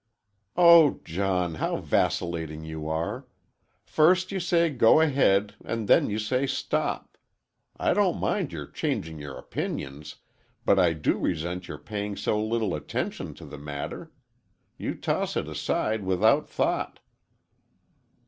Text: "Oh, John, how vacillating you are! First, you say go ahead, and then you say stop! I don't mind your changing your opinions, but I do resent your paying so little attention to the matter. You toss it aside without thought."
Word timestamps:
"Oh, 0.57 0.99
John, 1.03 1.53
how 1.61 1.77
vacillating 1.77 2.63
you 2.63 2.89
are! 2.89 3.27
First, 3.85 4.31
you 4.31 4.39
say 4.39 4.71
go 4.71 4.99
ahead, 4.99 5.53
and 5.63 5.87
then 5.87 6.09
you 6.09 6.17
say 6.17 6.47
stop! 6.47 7.19
I 7.77 7.93
don't 7.93 8.17
mind 8.19 8.51
your 8.51 8.65
changing 8.65 9.19
your 9.19 9.35
opinions, 9.37 10.15
but 10.65 10.79
I 10.79 10.93
do 10.93 11.19
resent 11.19 11.67
your 11.67 11.77
paying 11.77 12.15
so 12.15 12.43
little 12.43 12.73
attention 12.73 13.35
to 13.35 13.45
the 13.45 13.59
matter. 13.59 14.11
You 14.75 14.95
toss 14.95 15.37
it 15.37 15.47
aside 15.47 16.03
without 16.03 16.49
thought." 16.49 16.99